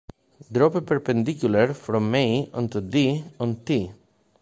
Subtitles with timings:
[0.53, 3.91] Drop a perpendicular from "A" onto "D" on "t".